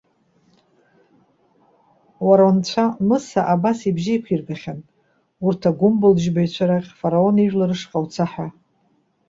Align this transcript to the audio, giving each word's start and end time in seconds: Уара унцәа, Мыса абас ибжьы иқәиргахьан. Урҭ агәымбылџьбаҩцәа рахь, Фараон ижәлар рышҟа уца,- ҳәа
Уара 2.27 2.45
унцәа, 2.49 2.85
Мыса 3.07 3.41
абас 3.53 3.79
ибжьы 3.89 4.13
иқәиргахьан. 4.15 4.79
Урҭ 5.45 5.61
агәымбылџьбаҩцәа 5.69 6.65
рахь, 6.69 6.91
Фараон 6.99 7.35
ижәлар 7.37 7.69
рышҟа 7.71 7.97
уца,- 8.03 8.31
ҳәа 8.31 8.47